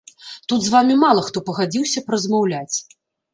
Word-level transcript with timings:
Тут 0.53 0.63
з 0.67 0.71
вамі 0.75 0.95
мала 1.03 1.21
хто 1.27 1.43
пагадзіўся 1.51 1.99
б 2.09 2.17
размаўляць. 2.17 2.77